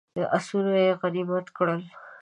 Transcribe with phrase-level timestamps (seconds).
[0.37, 1.81] آسونه یې غنیمت کړل.